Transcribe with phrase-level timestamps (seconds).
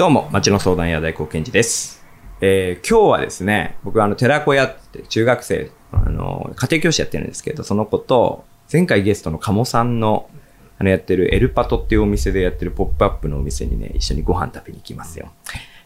[0.00, 2.02] どうも、町の相談屋大高健二です。
[2.40, 10.30] えー今日はですね、僕はあの、寺子屋って中学生、あの、家庭教師やってるんですけど、その子と、前回ゲストの鴨さんの、
[10.78, 15.32] あの、やってるエルパトっていうお店でやってるポップアップのお店にね、一緒にご飯食べに行きますよ。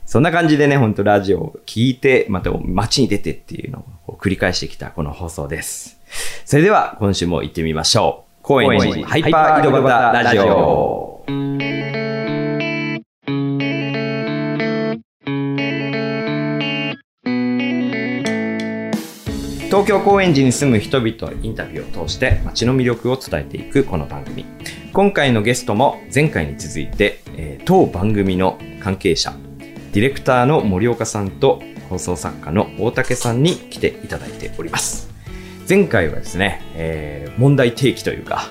[0.06, 5.98] そんな感じでね、ほんとラジオを聞いて、また街に出てっていうのを繰り返してきたこの放送です。
[6.44, 8.34] それでは、今週も行ってみましょう。
[8.42, 11.63] 高円寺ハイパー井戸端ラジオ。
[19.74, 24.46] 東京高円寺に住む人々のインタビューを通して街の魅力を伝えていくこの番組。
[24.92, 29.34] 今回のゲストも前回に続いて、えー当番組の関係者
[29.92, 31.60] ディレクターの森岡さんと
[31.90, 35.10] 放送作家の大竹さんに来ていただいております。
[35.68, 38.44] 前回はですね、えー問題提起というか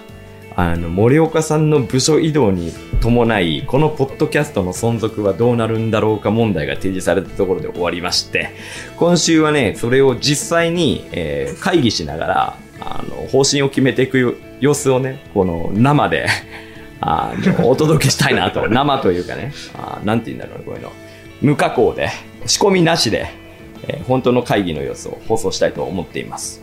[0.56, 2.72] あの森岡さんの部署移動に
[3.02, 8.52] 伴いこのポッドキャストの存続はどうなるんだろうか問題が提示されたところで終わりまして
[8.98, 16.28] 今週はねそれを実際に、えー会議しながらあの方針を決めていく様子をねこの生で
[17.02, 20.92] あのお届けしたいなと 生というかねあなんて言うんだろうねこういうの。
[21.42, 22.10] 無加工で
[22.46, 23.28] 仕込みなしで、
[23.88, 26.63] えー本当の会議の様子を放送したいと思っています。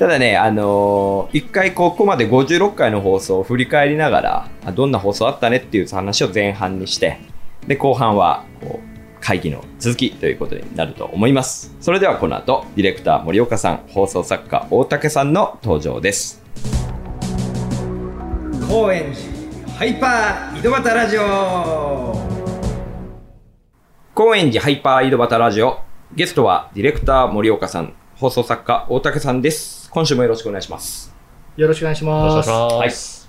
[0.00, 7.18] ただね、あのー一回ここまで56回の放送を振り返りながら、あどんな放送あったねっていう話を前半にして、
[7.66, 11.76] で、後半は、こう、会議の続きということになると思います。
[11.82, 16.42] それではこの後、ディレクター森岡さん、放送作家大竹さんの登場です。
[18.70, 22.16] 高円寺ハイパー井戸端ラジオ
[24.14, 25.80] 高円寺ハイパー井戸端ラジオ。
[26.14, 29.79] ゲストはディレクター森岡さん、放送作家大竹さんです。
[29.90, 31.12] 今週もよろしくお願いします。
[31.56, 32.76] よろしくお願いしお願いします。
[32.76, 33.28] ます。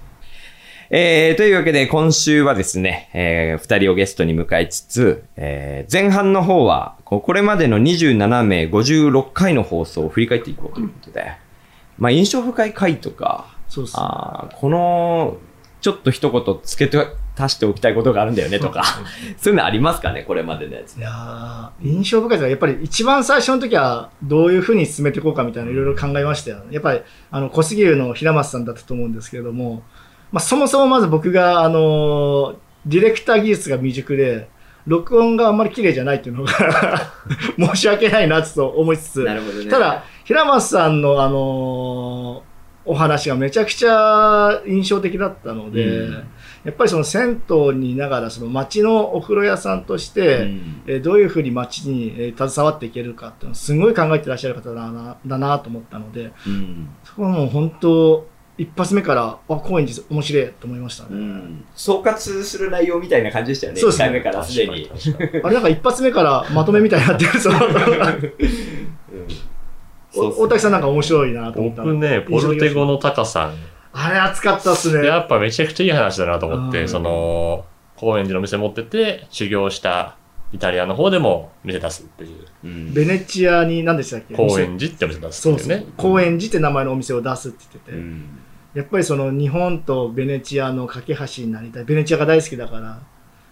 [0.92, 11.32] えー、というわけで今週はですね、えー、二人をゲストに迎えつつ、えー、前半の方は、これまでの27名56回の放送を振り返っていこうということで、
[11.98, 14.04] まあ印象深い回とか、そうですね。
[14.04, 15.38] あーこの、
[15.81, 18.83] ちょっと一言つけて、足しておきたいことがあるんだよねとか、
[19.37, 21.02] そういうのありますかね、これまでのやつい。
[21.02, 26.65] やー印象深いですが、やっぱり一番最初の時はどういうふうに進めていこうかみたいないろいろ考えましたよね。
[26.71, 29.83] やっぱり、あの、小杉湯の平松さんだったと思うんですけれども、
[30.31, 32.55] まあ、そもそもまず僕が、あの、
[32.86, 34.49] ディレクター技術が未熟で、
[34.87, 36.52] 録音があんまり綺麗じゃないっていうのが
[37.58, 39.39] 申し訳ないなと思いつつ、ね。
[39.69, 42.51] ただ、平松さんの、あのー
[42.83, 46.14] お話がめちゃくちゃ印象的だったので、うん。
[46.64, 50.81] やっぱりその銭湯にいながら、その町のお風呂屋さんとして、うん。
[50.87, 56.89] えーどういうふうに町に、えー携わっていけるかっていうのをすごい考えてらっしゃる方だなだなと思ったので、うん。
[57.03, 58.27] そこはもう本当、
[58.58, 61.09] 一発目から、あ、高円寺面白いと思いましたね。
[61.13, 61.65] うん。
[61.75, 64.05] 総括する内容みたいな感じでしたよね、1そうですね。
[64.05, 64.89] 回目からすでに。
[65.43, 67.49] あれなんか一発目からまとめみたいになってるぞ。
[67.52, 67.53] お
[70.16, 73.55] 大竹さんなんか面白いなと思った僕ね、ポルテゴのタカさん、
[73.94, 75.08] あれ熱かったっすね。
[75.08, 80.17] やっぱめちゃくちゃいい話だなと思っうんて、その、高円寺の店持ってて、修行した
[80.54, 84.36] イタリアの方でも店出すっていう、うんベネチアに何でしたっけ？
[84.36, 85.94] 高円寺ってお店出すそうそうっていうね。。
[85.98, 88.39] 高円寺って名前のお店を出すって言ってて、うん
[88.73, 91.83] やっぱりその日本とベネチアの架け橋になりたい。
[91.83, 92.99] ベネチアが大好きだから。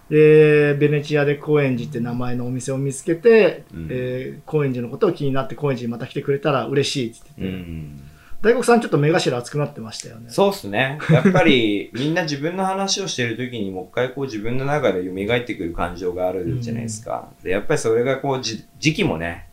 [0.10, 3.88] で、ベネチアで高円寺って名前のお店を見つけて、うん。
[3.92, 7.66] えー高円寺のことを気になって高円寺にまた来てくれたら嬉しいってう言って。
[7.66, 8.10] て、ん。
[8.42, 10.30] 大黒さんちょっと目頭熱くなってましたよね。
[10.30, 10.98] そうっすね。
[11.12, 17.30] やっぱりみんな自分の話をしてる時にもう一回こう自分の中で蘇ってくる感情があるじゃないですか。
[17.44, 19.48] で、やっぱりそれがこうじ時期もね、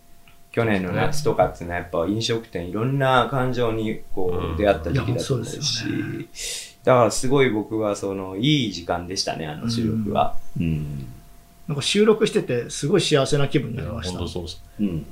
[0.53, 4.55] 去年の夏とかっていうのはやっぱ飲食店いろんな感情にこうん。
[4.55, 5.53] う出会った時期だと思うし。
[5.57, 10.37] ですよ、だからすごい僕はそのいい時間でしたね、あの収録は。
[10.57, 11.05] うん。
[11.67, 14.19] なんか収録しててすごい幸せな気分になりました。
[14.19, 14.63] 本当そうです。
[14.79, 15.07] うん。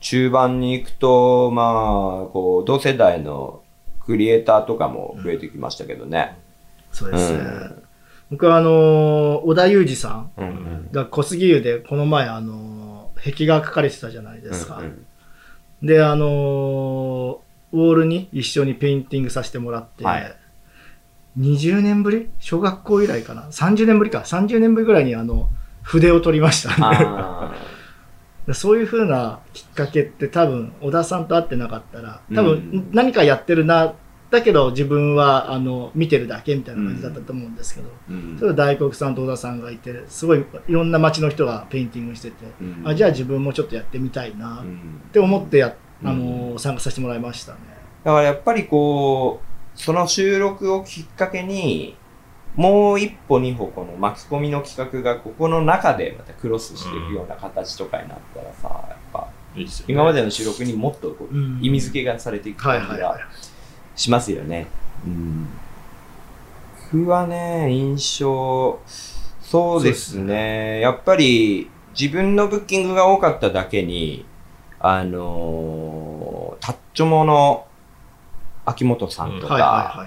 [0.00, 1.64] 中盤に行くと、まあ、
[2.32, 3.62] こう、同世代の
[4.00, 6.36] クリエイターとかも増えてきましたけどね。
[6.92, 7.38] そうですね。
[7.38, 7.82] うん
[8.30, 10.88] 僕はあのー小田裕二さんうんうん。
[10.90, 14.78] が小杉湯でこの前あのー壁画描かれてたじゃないですか。
[14.78, 15.06] うんうん
[15.82, 17.36] で、あのー
[17.72, 20.36] ウォールに一緒にペインティングさせてもらって、はい
[21.38, 22.28] 20年ぶり？
[22.38, 24.18] 小学校以来かな ?30 年ぶりか。
[24.20, 25.48] 30年ぶりぐらいにあの、
[25.82, 26.98] 筆を取りましたね。
[28.54, 33.94] そういう風なきっかけって多分、小田さんと会ってなかったら、多うん分何かやってるな、
[34.30, 47.58] だけど自分はあの見てるだけみたいな感じだったと思うんですけど、ーうんそれは大黒さんと小田さんがいて、すごいいろんな街の人がペインティングしてて、うんあじゃあ自分もちょっとやってみたいなっうんて思ってや、うんあの参加させてもらいましたね。
[48.04, 51.96] だからやっぱりこう、その収録をきっかけに、
[52.54, 59.28] もう一歩二歩この巻き込みの企画がここの中でまたクロスしていくような形とかになったらさ、やっぱ。
[59.86, 63.18] 今までの収録にもっとこううん意味付けがされていく感じが。
[63.94, 64.66] しますよね。
[65.06, 65.48] うん。
[66.92, 68.80] 僕はね、印象、
[69.40, 70.80] そうですね。
[70.80, 74.24] やっぱり自分のブッキングが多かっただけに、
[74.80, 77.66] あのータッチョモの
[78.64, 80.06] 秋元さんとか。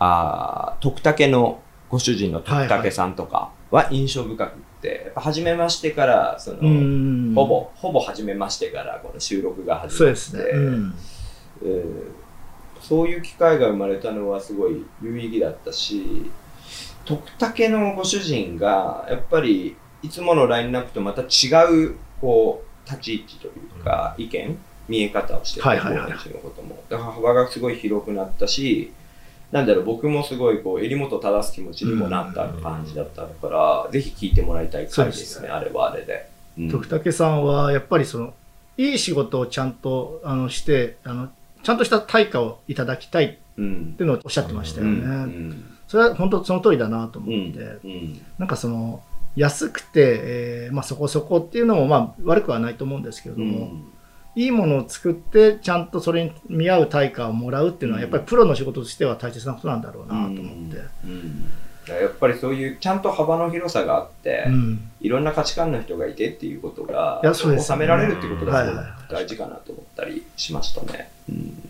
[0.00, 7.46] あー徳武のご主人の徳武さんとかは印象深くって、やっぱ初めましてから、その、うんほ。
[7.46, 10.42] ぼ、ほぼ初めましてからこの収録が始まって、そうですね。
[10.52, 10.94] うん。
[11.62, 12.24] えー
[12.80, 16.30] そういう機会が生まれたのはすごい有意義だったし、
[17.06, 21.24] 徳武のご主人が、やっぱりいつものラインナップとまた違
[21.86, 23.50] う、こう、立ち位置とい
[23.80, 24.58] うか、意見、
[24.88, 26.02] 見え方をしてて、はいはいの
[26.40, 26.82] ことも。
[26.88, 28.92] だから幅がすごい広くなったし、
[29.52, 36.28] なんだろう、僕もすごい、こう、襟元正す気持ちにもなった感じだったから、ぜひ聞いてもらいたい回ですね、あれはあれで。
[36.58, 36.70] うん。
[36.70, 38.34] 徳武さんはやっぱりその
[38.76, 41.28] いい仕事をちゃんとあのしてあの
[41.62, 44.96] ちゃんとした対価をいただきたいっうんていうのをおっしゃってましたようね。
[44.96, 45.64] ん。
[45.86, 48.20] それは本当その通りだなとうん思って、うん。
[48.38, 49.02] なんかその
[49.36, 53.72] 安くて、えーまあ、そこそこっていうのもまあ悪くはないと思うんですけれども、
[54.36, 58.08] いいものを作ってちゃんとそれに見合う対価をもらうっていうのはうん。
[58.08, 60.76] やっぱりプロの仕事としては大切なことなんだろうなと思って。
[61.04, 61.44] うん。
[61.86, 64.90] だからやっぱりそういうちゃんと幅の広さがあって、うん。
[65.00, 67.34] いろんな価値観の人がいてっていうことがね。
[67.34, 71.10] 収められるっていうことが大事かなと思ったりしましたね。
[71.28, 71.64] うん。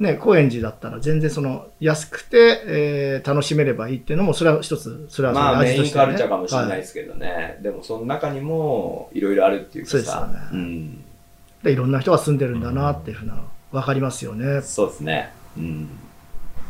[0.00, 10.38] ね、高円寺だったら全然その安くて、えー楽しめればいいっていうのもそれは一つそれはそれまあメインカルチャーかもしれないはですけどね、でもその中にもいろいろあるっていうかそうですよさね。
[10.54, 10.99] うん、
[11.62, 13.42] でいろんな人が住んでるんだなっていうふうな
[13.72, 14.62] 分かりますよね。
[14.62, 15.32] そうですね。
[15.56, 15.88] うん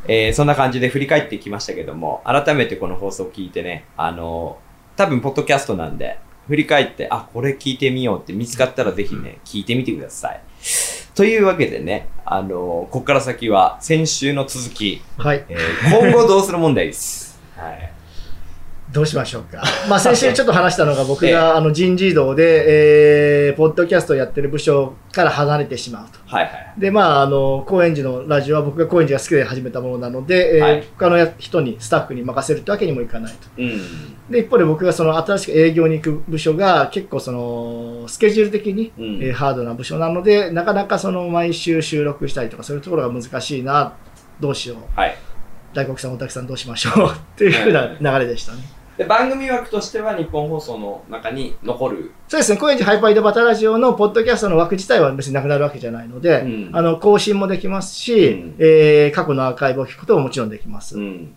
[0.06, 4.58] えーそんな感じで振り返ってきましたけども、改めてこの放送を聞いてね、あの、
[4.96, 10.40] 多分、ポッドキャストなんで、振り返って、あ、これ聞いてみようって見つかったらぜひね、聞いてみてください。
[11.14, 15.44] というわけでね、あの、ここから先は先週の続き、はい。
[15.48, 17.38] えー今後どうする問題です。
[17.56, 17.93] はい。
[18.92, 19.62] どうしましょうか。
[19.88, 26.19] まあ先週ちょっと話したのが僕が あの人事異動で、えー、ポッドキャストをやってる部署から離れてしまうと。
[26.26, 26.75] はいはい。
[26.76, 33.48] で、まあ、あの、高円寺のラジオは僕が高円寺が好きで始めたものなので、えーはい他の人に、スタッフに任せるってわけにもいかないと。
[33.58, 33.81] うん。
[34.28, 43.93] で、一方で僕がその新しく営業に行く部署が結構その、スケジュール的に、うんえーハードな部署なので、なかなかその毎週収録したりとか、そういうところが難しいな、
[44.40, 44.78] どうしよう。
[45.00, 45.16] はい。
[45.72, 48.80] 大黒さん、大竹さんどうしましょうっていうふうな流れでしたね。
[49.00, 52.12] で、番組枠としては日本放送の中に残る。
[52.29, 60.99] そうですね、高円寺ハイパー井戸端ラジオのポッドキャストの枠自体は別になくなるわけじゃないので、うんあの更新もできますし、うんえー過去のアーカイブを聞くことももちろんできます。
[60.99, 61.32] うん。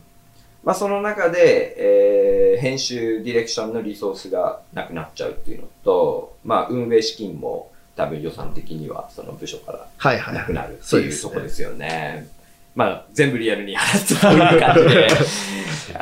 [0.66, 9.88] まあ、その中で、えー編集、ディレクションのリソースがなくなっちゃうっていうのと、まあ、運営資金も多分予算的にはその部署から。
[10.34, 12.28] なくなるっていうとこですよね。
[12.76, 15.08] まあ、全部リアルに話すという感じで。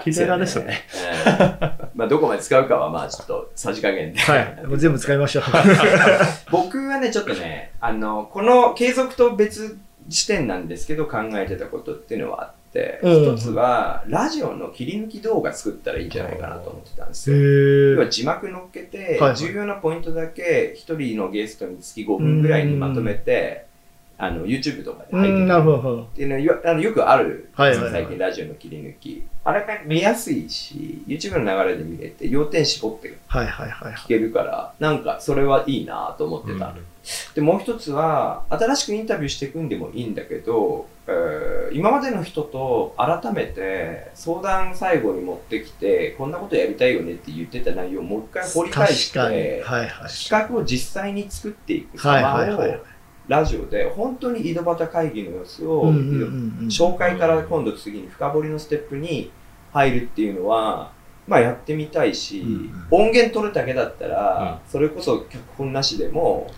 [0.03, 0.81] キレラですね。
[1.25, 4.19] うんまあ、どこまで使うかは、まあ、ちょっと、さじ加減で。
[4.19, 4.65] はい。
[4.65, 5.43] もう全部使いましょう。
[6.51, 9.77] 僕はね、ちょっとね、あの、この継続と別
[10.09, 17.41] 視点なんですけど、考えてたことっていうのはあって、うん一つは、ラジオの切り抜き動画作ったらいいんじゃないかなと思ってたんですへよ。
[17.95, 23.65] 要はー字幕乗っけて、はいはい重要なポイントだけ一人のゲストにつき5分ぐらいにまとめて、
[24.23, 26.03] あの YouTube とかでう入ってん、なるほど。
[26.03, 29.23] っていうのよあのよくある、はいはいはい最近ラジオの切り抜き。
[29.43, 33.93] あれが見やすいし、YouTube の流れで見れて、要点絞ってはいはいはい。
[33.93, 36.75] 聞けるから、なんかそれはいいなと思ってた。
[37.33, 49.19] で、もう一つは、新しくインタビューしていくんでもいいんだけど、えー今までの人と改めて相談最後に持ってきて、こんなことやりたいよねって言ってた内容をもう一回掘り返して。
[49.19, 49.89] はいはい。
[50.09, 52.81] 企画を実際に作っていくはい様をはいはい。
[53.31, 55.85] ラジオで本当に井戸端会議の様子を、
[56.67, 59.31] 紹介から今度次に深掘りのステップに
[59.71, 60.91] 入るっていうのは、
[61.25, 66.51] まあやってみたいし、うん音源取るだけだったら、それこそ脚本なしでも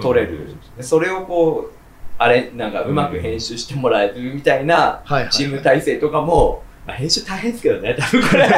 [0.00, 0.54] 撮れる。
[0.80, 1.72] それをこう、
[2.16, 5.02] あれ、なんかうまく編集してもらえるみたいな。
[5.32, 8.46] チーム体制とかも、まあ、編集大変ですけどね、多分これ。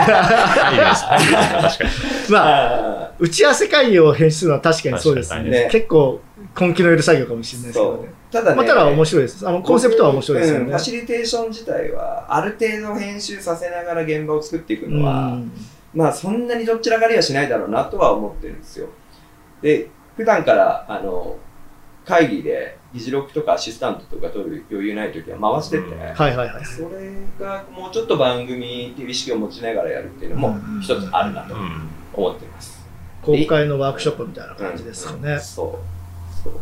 [2.29, 5.49] まあ、 あ打ち合わせ会議を編集するのは確かにそうですね。
[5.49, 6.21] ね結構
[6.61, 8.09] 根気のいる作業かもしれないですけどね。。
[8.33, 9.47] ただね、まあ、ただ面白いです。
[9.47, 10.79] あの、コンセプトは面白いですよねうんファ。
[10.81, 15.53] シリテーション自体は、ある程度編集させながら現場を作っていくうのは、ん
[15.95, 18.89] まあそんなにどっちらかりはしないだろうなとは思ってるんですよ。
[19.61, 21.37] で、普段から、あの、
[22.05, 26.65] 会議で議事録とかアシスタントとか取る余裕ない時は回してて、うんはいはいはい。
[26.65, 31.89] それがもうちょっと番組っていう意識を持ちながらやるっていうのも一つあるなとうん。
[32.15, 32.82] 思ってます。
[33.23, 35.39] 公開のワークショップみたいな感じですよね。
[35.39, 36.43] そう。
[36.43, 36.55] そう。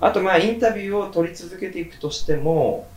[0.00, 2.88] あとまあインタビューを取り続けていくとしても、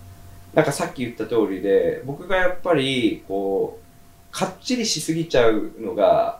[0.54, 6.40] なんかさっき言った通りで、僕がやっぱりこう、かっちりしすぎちゃうのが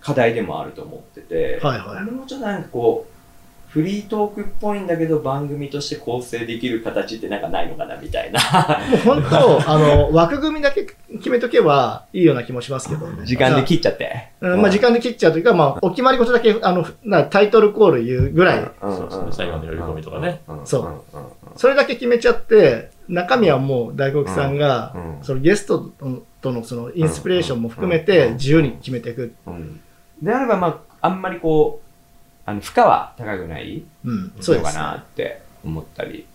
[0.00, 3.17] 課題でもあると思ってて、はいはいもうちょっとなんかこう、
[3.68, 8.40] フリートークっぽいんだけど番組として構成できる形ってなんかないのかなみたいな。
[9.04, 10.86] もう本当、あの、枠組みだけ
[11.18, 13.24] 決めとけばいいような気もしますけどね。
[13.26, 14.30] 時間で切っちゃって。
[14.40, 20.40] うんまあ時間で切っちゃうというか、まあ、お決まり事だけ、あの、なタイトルコール言うぐらい、そうですね最後の呼び込みとかね。
[20.64, 20.98] そううんうんうん
[21.56, 25.90] それだけ決めちゃって、中身はもう大黒さんが、うんそのゲスト
[26.40, 29.34] とのそのインスピレーションも含めて自由に決めていく。
[29.46, 29.80] うん
[30.22, 31.87] であれば、まあ、あんまりこう、
[32.48, 34.72] あの負荷は高くないうん、そうですのか。
[34.72, 36.26] なって思ったり。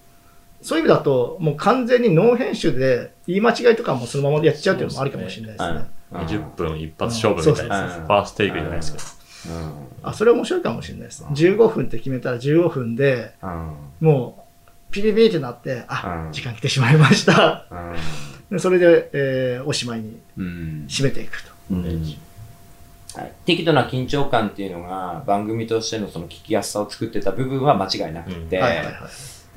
[0.62, 5.80] そういう意味だと、もう完全にノー編集で言い間違いとかもそのままやっちゃうっていうのもありかもしれないですね。
[5.80, 9.56] うん20分一発勝負みたいなうんそうそうそうファーストテイクじゃないですけど。
[9.56, 11.24] うんあ、それ面白いかもしれないです。
[11.24, 14.46] 15分って決めたら15分でうんも
[14.92, 17.66] うピリピリってなって、あう、ん時間来てしまいました。
[17.72, 17.96] うん
[18.52, 21.52] でそれで、えーおしまいにうん締めていくと。
[23.46, 28.62] 適度な緊張感っていうのが番組としてのその聞きやすさを作ってた部分は間違いなくて。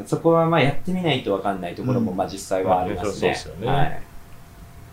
[0.05, 2.19] そこはまあやってみないと分かんないところもうん。
[2.19, 3.35] まあ実際はありますね。
[3.65, 4.03] はい。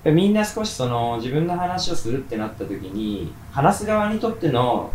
[0.04, 4.92] でみんな少しその自分の話をするってなった時に話す側にとっての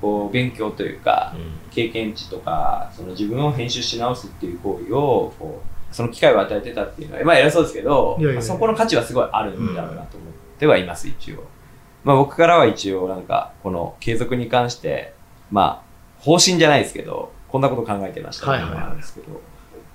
[0.00, 1.34] こう勉強というか
[1.70, 11.44] 経験値とかその自分を編集し直すっていう行為をこうその機会を与えてたっていうのはまあ偉そうですけどそこの価値はすごいあるんだろうなと思ってはいます一応。
[12.04, 15.12] まあ僕からは一応なんかこの継続に関して
[15.50, 15.82] ま
[16.20, 19.40] あ方針じゃないですけどこんなこと考えてましたっていうのもあるんですけど、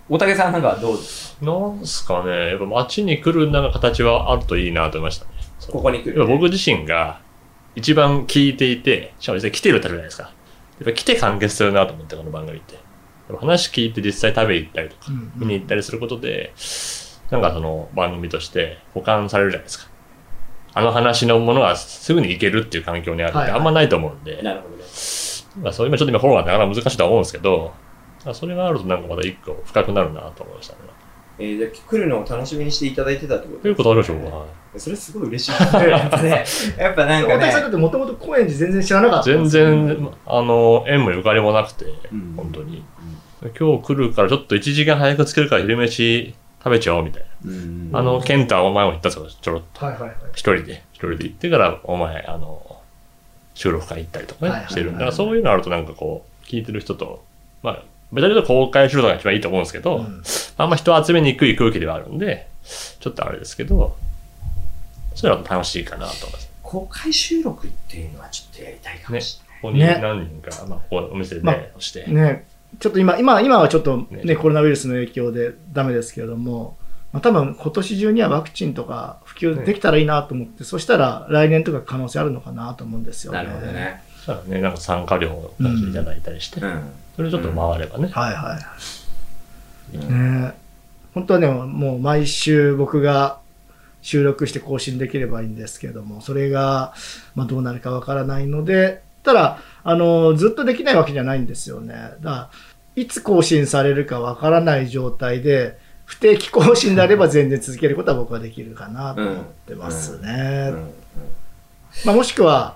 [0.10, 1.46] 大竹さんなんかどうですか？
[1.46, 5.32] なんすかね、やっぱ街に来るなんか形はあるといいなと思いましたね。
[5.72, 7.20] ここに来る、やっぱ僕自身が
[7.76, 10.24] 一番聞いていて、しかも実際来てるってあるじゃないですか。
[10.24, 12.78] やっぱ来て完結するなと思って、この番組って。
[13.40, 16.54] 話聞いて実際食べ行ったりとか、うん見に行ったりすることで、
[17.30, 19.90] なんかその番組として保管されるじゃないですか。
[20.78, 24.84] あの話のものがすぐに行けるっていう環境にあるってはいはいあんまないと思うんで、なるほどね。
[25.62, 27.74] まあそういう今ちょっと今コロナでなかなか難しいとは思うんですけど、
[28.26, 30.80] まあそれがあるとなんかまた一個深くなるなと思いましたね。
[31.40, 34.46] えー、じゃあ来るのを楽しみにしていただいてたってことということあるでしょうか。
[34.78, 35.90] それすごい嬉しいですね。
[35.90, 36.46] やっぱね、
[36.78, 42.84] やっぱなんか大竹さんってもともと高円寺全然知らなかったん全ですよ然、あの、縁もゆかりもなくて、うん本当に。
[43.58, 46.34] 今日来るからちょっと1時間早く着けるから昼飯
[46.68, 48.00] 食べちゃおうみたいうんな。
[48.00, 49.86] あの、ケンタお前も言ったんですけど、ちょろっと。
[49.86, 50.18] はいはいはい。
[50.34, 52.82] 一人で、一人で行ってから、お前、あの、
[53.54, 54.72] 収録会行ったりとかね、はいはいはい。
[54.72, 55.00] してるんだ。
[55.00, 57.24] から、そういうのあるとなんかこう、聞いてる人と、
[57.64, 60.24] まあ、ベタベタ公開するのが一番いいと思うんですけど、うん。
[60.58, 62.48] あんま人を集めにくい空気ではあるんで、
[63.00, 63.96] ちょっとあれですけど、
[65.16, 66.52] そういうのは楽しいかなと思います。
[66.64, 70.00] 公開収録っていうのはちょっとやりたいかもしここにね。
[70.02, 72.46] 何人か、まあ、こお店でまあね、して、ね、
[72.80, 76.78] ちょっと今、今、今はちょっとね、ねコロナウイルスの影響でダメですけれども、
[77.14, 83.46] まあ、多分今年中にはワクチンとか普及できたらいいなと思って、そしたら来年とか可能性あるのかなと思うんですよれね。
[83.46, 83.72] なるほど。
[83.72, 84.04] ね。
[84.18, 86.82] そしたらね、なんか参加料をいただいたりして、うん。
[87.16, 88.10] それちょっと回ればね。
[88.10, 88.60] はいは
[89.94, 89.98] い。
[89.98, 90.54] うんね
[91.14, 93.40] 本当はね、もう毎週僕が
[94.04, 96.94] 収録して更新できればいいんですけれども、それが、
[97.34, 99.58] まあ、どうなるかわからないので、ただ、
[99.90, 101.94] あの、ずっとできないわけじゃないんですよね。
[101.94, 102.50] だから、
[102.98, 110.72] いつ更新されるかわからない状態で、不定期更新であれば全然続けることは僕はできるかなと思ってますね。
[110.74, 110.94] うん。
[112.04, 112.76] まあ、もしくは、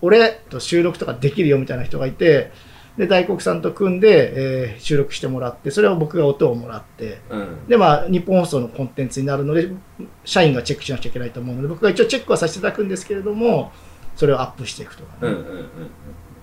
[0.00, 2.52] 俺と収録とかできるよみたいな人がいて、
[2.96, 7.68] で、大黒さんと組んで、えー収録してもらって、それを僕が音をもらって、うん。
[7.68, 9.68] で、まあ、日本放送のコンテンツになるので、
[10.24, 13.72] 社員がチェックしなきゃいけないと思うので、僕が一応チェックはさせていただくんですけれども、
[14.16, 15.68] それをアップしていくとかね、うんうんうん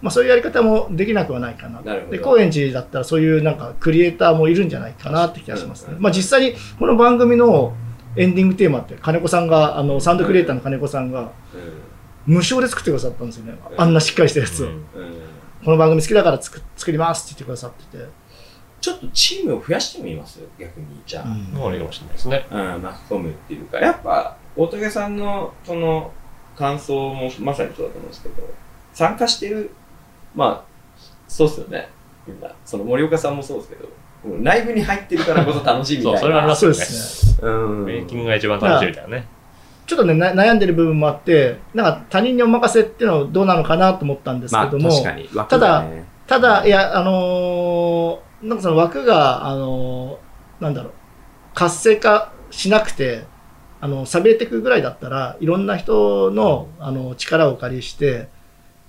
[0.04, 1.82] まあ、そういうやり方もできなくはないかな。
[1.82, 5.96] で、高円寺だったらそういうなんかクリエイターもいるんじゃないかなって気がしますね。
[5.96, 7.74] うんまあ、実際にこの番組の
[8.16, 11.32] エンディングテーマって金子さんが、あの、サウンドクリエイターの金子さんが
[12.28, 13.58] 無償で作ってくださったんですよね。
[13.72, 14.68] うんあんなしっかりしたやつを。
[14.68, 15.14] うんうんうん
[15.64, 18.06] この番組好きだから作作りますって言ってくださってて。
[18.82, 20.42] ちょっとチームを増やしてみます？
[20.60, 20.88] 逆に。
[21.06, 21.26] じゃあ。
[21.26, 22.46] もういいかもしれないですね。
[22.52, 26.12] うん、巻き込むっていうか、やっぱ、大竹さんのその
[26.58, 28.44] 感想もまさにそうだと思うんですけど、
[28.92, 29.72] 参加してる、
[30.36, 30.64] まあ、
[31.28, 31.90] そうっすよね。
[32.28, 32.52] みんな。
[32.66, 33.90] その森岡さんもそうですけど、
[34.42, 36.20] ライブに入ってるからこそ楽しいみたいな。
[36.20, 37.48] そうそれはありますそうですね。
[37.48, 37.86] うん。
[37.86, 39.28] メイキングが一番楽しいみたいなね。
[39.86, 45.30] ちょっとね、な悩んでる部分もあって、なんか他人にお任せっていうのはどうなのかなと思ったんですまあ、けども、確かに。
[45.34, 50.20] 枠がね、ただ、いや、あのーなんかその枠が、あの、
[50.60, 50.94] なんだろう、
[51.54, 53.26] 活性化しなくて、
[53.80, 58.28] あの、錆びれていくぐらいだったら、いろんな人の、あの、力をお借りして、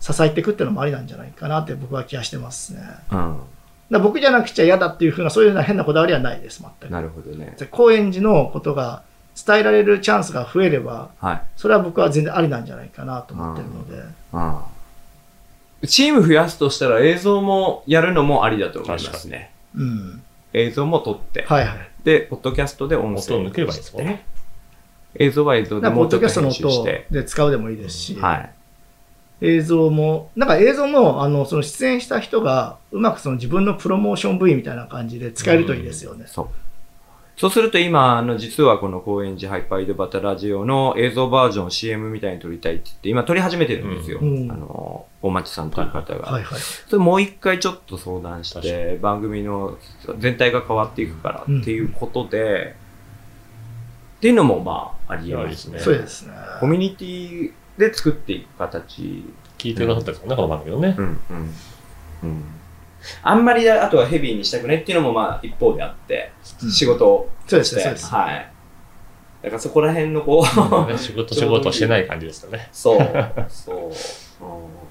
[0.04, 2.82] 支えていくっていうのもありなんじゃないかなって僕は気がしてますね。
[3.11, 3.38] うん。
[3.88, 6.92] ら僕じゃなくちゃ嫌だっていうふうな、そういうような変なこだわりはないです、全く。
[6.92, 7.54] なるほどね。
[7.58, 9.02] で高円寺のことが
[9.46, 11.42] 伝えられるチャンスが増えれば、はい。
[11.56, 14.02] それは僕は全然ありなんじゃないかなと思ってるので。
[14.34, 15.88] うん。
[15.88, 19.52] チーム増やすとしたら映像もやるのもありだと思いますね。
[19.75, 20.23] うん。
[20.52, 21.46] 映像も撮って。
[21.49, 21.78] はいはい。
[22.04, 24.25] で、ポッドキャストで音声音を抜ければいいですもんね。
[25.14, 27.06] 映像は映像でもうちょっとドキャストの編集音して。
[27.11, 28.50] で使うでもいいですし、はい。
[29.41, 36.25] 映像も、なんか映像も、あの、その出演した人が、うまくその自分のプロモーション部位みたいな感じで使えるといいですよね。
[36.26, 36.49] そう。
[37.37, 44.21] そうすると今、あの、実はこの高円寺ハイパーイドバタラジオの映像バージョン CM みたいに撮りたいって言って、今撮り始めてるんですよ。
[44.21, 46.31] うんあの、大町さんという方が。
[46.31, 46.61] はいはい。
[46.61, 49.76] それもう一回ちょっと相談して、番組の
[50.19, 52.76] 全体が変わっていくからっていうことで、
[54.19, 55.81] っていうのもまあ、ありえますね。
[55.81, 56.35] そうですね。
[56.61, 59.25] コミュニティで作っていく形。
[59.59, 61.02] 聞いてくださったんですかね、この番組をねう。
[61.02, 61.19] ん、うん。
[62.23, 62.45] うん。
[63.23, 68.07] あんまりあとはヘビーにしたくないっていうのもまあ一方であって、うん仕事をそうですね、して、そうです。
[68.07, 68.50] はい。
[69.43, 70.45] だからそこら辺のこ
[70.88, 72.69] う、ね仕事仕事してない感じですよね。
[72.73, 72.99] そう、
[73.49, 74.45] そう。
[74.45, 74.85] うん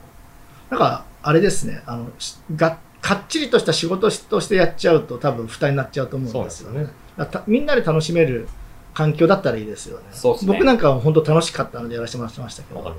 [0.70, 6.76] なんか、あれですね、あの、しがかっちりとした仕事としてやっちゃうと多分負担になっちゃうと思うんですよね。
[6.76, 6.94] そうですよね。
[7.18, 8.48] だからたみんなで楽しめる
[8.94, 10.06] 環境だったらいいですよね。
[10.12, 12.96] そうっすね僕なんかは本当楽しかったのでやらせてもらってましたけど。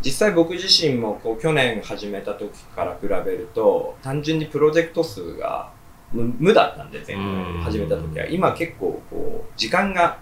[0.00, 5.72] 実際僕自身もこう去年始めた時から比べると単純にプロジェクト数が
[6.12, 10.18] 無無だったんで前うん回始めた時は今結構こう時間が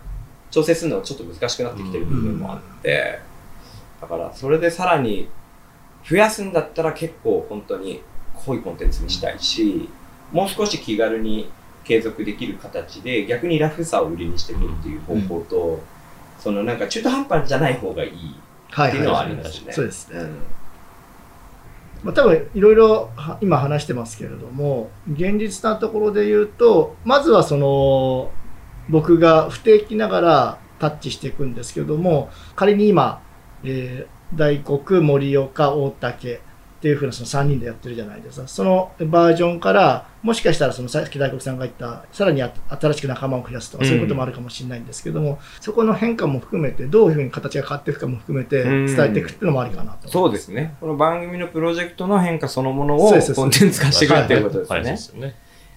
[0.51, 3.19] 調整するのがちょっと難しくなってきてる部分もあって
[4.01, 5.29] だからそれでさらに
[6.09, 8.03] 増やすんだったら結構本当に
[8.35, 9.89] 濃いコンテンツにしたいし
[10.33, 11.51] もう少し気軽に
[11.87, 15.81] 継続できる形で逆にラフさを売りにしていくっていう方向と、
[16.39, 18.35] そのなんか中途半端じゃない方がいい
[18.71, 19.31] はいっていうのはあはい。
[19.31, 19.73] りますね。
[19.73, 20.21] そうですね。
[20.21, 20.37] うん
[22.05, 28.31] まあ、多分いろいろは今話してますけれども現実なところで言うとまずはその
[28.89, 33.23] 僕が不定期ながらタッチしていくんですけれども仮に今、
[33.65, 36.41] えー大黒盛岡大竹
[36.77, 38.47] っていうふうなその3人でやってるじゃないですか。
[38.47, 50.75] そのバージョンからもしかしたらそのさっき大黒さんが言ったさらにあ新しく仲間を増やすとかそういうこともあるかもしれないんですけども、そこの変化も含めてどういうふうに形が変わっていくかも含めて伝えていくっていうのもありかなとそうですね。
[50.81, 55.29] この番組のプロジェクトの変化そのものをコンテンツ化していくっていうことですね。
[55.29, 55.35] ね。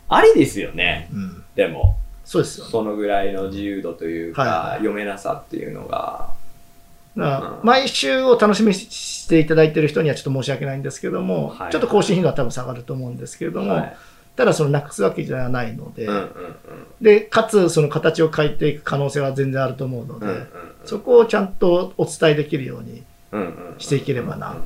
[0.09, 1.09] ありですよね。
[1.13, 2.71] うん、でも、そうですよね。
[2.71, 4.77] そのぐらいの自由度というか、はい。
[4.79, 6.31] 読めなさっていうのが。
[7.19, 7.59] だからうん。
[7.63, 11.71] 毎週を楽しみにしていただいている人にはちょっと申し訳ないんですけども、はい。
[11.71, 13.97] ちょっと更新頻度は多分下がると思うんですけれども、はい。
[14.35, 16.27] ただそのなくすわけじゃないので、うんうんうん。
[17.01, 20.47] でかつその形を変えていく可能性は全然あると思うので、うんうん
[20.85, 23.03] そこをちゃんとお伝えできるように
[23.33, 24.51] うんうんしていければな。
[24.51, 24.63] うんうん。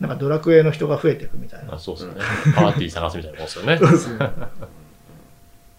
[0.00, 1.74] なんかドラクエの人が増えていくみたいな。
[1.74, 1.78] あ。
[1.78, 2.14] そうですね。
[2.54, 3.78] パーティー探すみたいなもんですよね。
[3.78, 4.30] そうですね。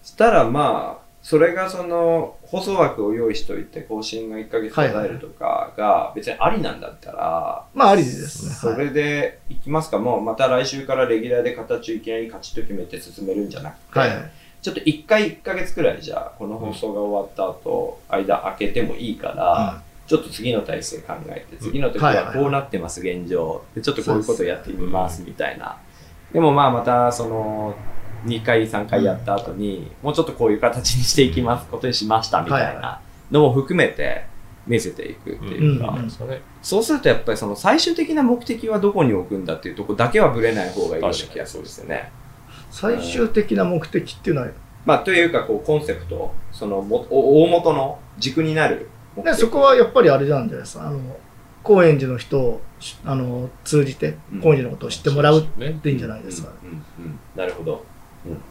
[0.02, 8.54] そ したらまあ、それがその放送枠を用意しといて更新が1ヶ月途絶えるとかが別にありなんだったら、まあありですね。
[8.54, 8.86] そはい。
[8.86, 14.30] れでいきますか、もうまた来週からレギュラーで形をいきなりカチッと決めて進めるんじゃなくて、はい
[14.60, 23.62] ちょっと1回1ヶ月くらいじゃあこの放送が終わった後、間空けてもいいから、ちょっと次の体制考えて、次の時はこうなってます、現状。
[23.74, 25.76] で、ちょっとこういうことやってみます、みたいな。
[26.32, 27.76] でもまあまた、その、
[28.28, 34.24] 2回、3回やった後に、もうちょっとこういう形にしていきます、ことにしました、みたいはいなのも含めて
[34.66, 35.96] 見せていくっていうか。
[36.62, 42.10] そうするとやっぱりその最終的な目的はどこに置くんだっていうとこだけはぶれない方がいいような気がするんですよね。
[42.70, 44.48] 最終的な目的っていうのは、
[44.84, 48.88] まあ、というか、こう、コンセプト、そのも、お大元の軸になる。
[49.24, 50.86] でそこはやっぱりあれなんじゃないですか。
[50.86, 51.00] あの
[51.62, 52.60] 高円寺の人を
[53.04, 56.52] あの通じてうん高円寺のことを知ってもらうっていいんじゃないですか。
[56.62, 57.84] うんうんうんなるほど。
[58.26, 58.42] うん。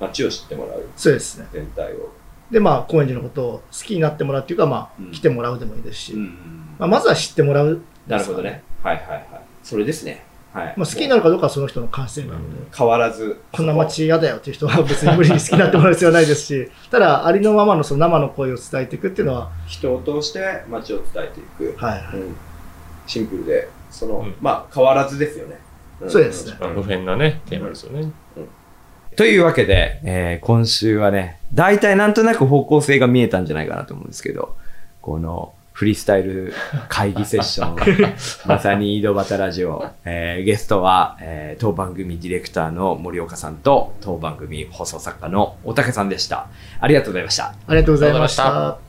[0.00, 1.46] 街を知ってもらう、そうですね。
[1.52, 2.12] 全体を。
[2.50, 7.80] で、まあ、高円寺のことを好きになってもらうっていうか、まうんあ、来てもらうでもいいですし、うんまあ、まずは知ってもらう。
[8.06, 8.62] なるほどね。
[8.82, 9.26] はいはいはい。
[9.62, 10.24] それですね。
[10.52, 10.74] はい。
[10.76, 13.40] まあ、好きになるかどうかはその人の感性なので、変わらず。
[13.52, 21.76] こんな街嫌だよっていう人は別に無理に好きになってもらう必要はないですし、 ただ、ありのままのその生の声を伝えていくっていうのは、人を通して街を伝えていく。
[21.76, 22.16] はい。
[22.16, 22.36] うん。
[23.06, 25.58] シンプルで、その、うんまあ、変わらずですよね。
[26.06, 28.10] んそうですねまあ普遍なね、テーマですよね。
[29.18, 34.54] というわけで、えー今週はね、大体なんとなく方向性が見えたんじゃないかなと思うんですけど、
[35.02, 36.52] この、フリースタイル
[36.88, 37.76] 会議セッション、
[38.46, 46.46] まさに井戸端ラジオ、えーゲストは、えー当番組ディレクターの森岡さんと、当番組放送作家の大竹さんでした。
[46.78, 47.46] ありがとうございました。
[47.66, 48.87] ありがとうございました。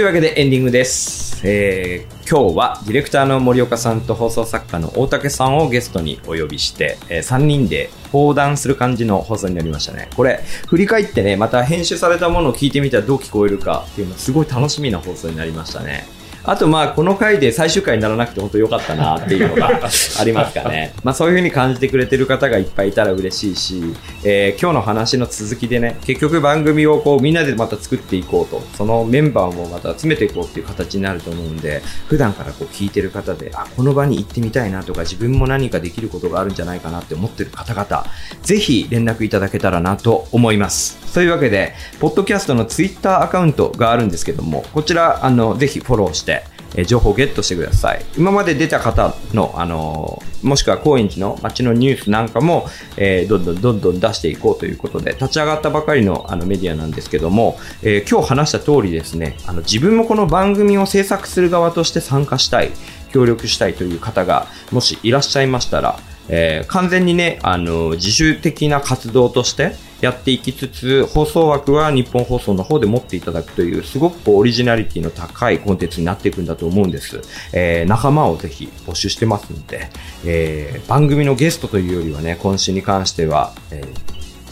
[0.00, 1.46] いうわけでエンディングです。
[1.46, 10.08] えー今日はディレクターの森岡さんと放送作家の大竹さんをゲストにお呼びして、え3人で放談する感じの放送になりましたね。
[10.14, 16.06] これ、振り返ってね、また編集されたものを聞いてみたらどう聞こえるかっていうのすごい楽しみな放送になりましたね。
[16.44, 20.94] あとまあこの回で最終回にならなくて本当良かったなっていうのがありますかね。
[21.04, 38.04] まあそういう風に感じてくれてる方がいっぱいいたら嬉しいし、えー今日の話の続きでね、結局番組をこうみんなでまた作っていこうと、そのメンバーもまた集めていこうっていう形になると思うんで、普段からこう聞いてる方で、あ、この場に行ってみたいなとか自分も何かできることがあるんじゃないかなって思ってる方々、
[38.42, 40.98] ぜひ連絡いただけたらなと思います。
[41.14, 46.29] というわけで、ポッドキャストのツイッターアカウントがあるんですけども、こちら、あの、ぜひフォローして、
[46.76, 48.04] え情報をゲットしてください。
[48.16, 62.70] 今まで出た方の、あのもしくは高円寺の街のニュースなんかも、えーどんどんどんどん出していこうということで、立ち上がったばかりのあのメディアなんですけども、えー今日話した通りですね、あの自分もこの番組を制作する側として参加したい、
[63.12, 77.20] 協力したいという方が、もしいらっしゃいましたら、えー完全にね、あの、自主的な活動としてやっていきつつ、放送枠は日本放送の方で持っていただくという、すごくオリジナリティの高いコンテンツになっていくんだと思うんです。
[77.52, 79.90] えー仲間をぜひ募集してますので、
[80.24, 83.84] えー番組のゲストというよりはね、今週に関しては、え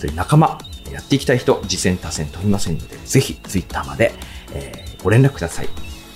[0.01, 0.59] ー仲間、
[0.93, 4.13] やっていきたい人、次戦多戦問いませんので、ぜひツイッターまで、
[4.55, 5.69] えーご連絡ください。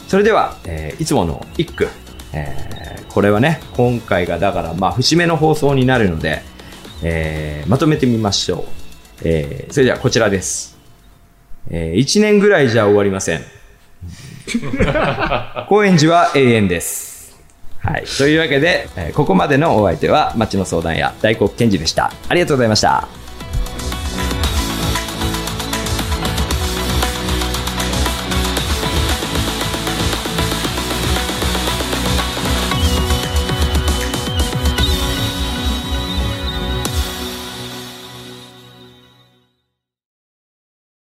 [0.08, 1.88] それでは、えーいつもの一句、
[2.32, 6.42] えーこれはね、今回がだから、まあ、節目の放送になるので、
[7.02, 8.81] えーまとめてみましょう。
[9.24, 10.76] えーそれではこちらです。
[11.70, 13.42] え1年ぐらいじゃ終わりません。
[15.68, 17.36] 高円寺は永遠です。
[17.78, 18.04] はい。
[18.18, 22.12] というわけで、えーここまでのお相手は、町の相談屋、大黒賢治でした。
[22.28, 23.08] ありがとうございました。